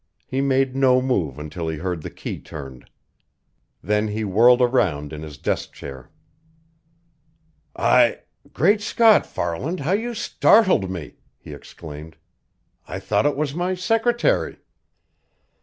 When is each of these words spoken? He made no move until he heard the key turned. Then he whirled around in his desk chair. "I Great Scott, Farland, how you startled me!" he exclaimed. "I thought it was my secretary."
He 0.25 0.41
made 0.41 0.75
no 0.75 0.99
move 0.99 1.37
until 1.37 1.67
he 1.67 1.77
heard 1.77 2.01
the 2.01 2.09
key 2.09 2.39
turned. 2.39 2.89
Then 3.83 4.07
he 4.07 4.23
whirled 4.23 4.59
around 4.59 5.13
in 5.13 5.21
his 5.21 5.37
desk 5.37 5.73
chair. 5.73 6.09
"I 7.75 8.21
Great 8.51 8.81
Scott, 8.81 9.27
Farland, 9.27 9.81
how 9.81 9.91
you 9.91 10.15
startled 10.15 10.89
me!" 10.89 11.17
he 11.37 11.53
exclaimed. 11.53 12.17
"I 12.87 12.97
thought 12.97 13.27
it 13.27 13.37
was 13.37 13.53
my 13.53 13.75
secretary." 13.75 14.57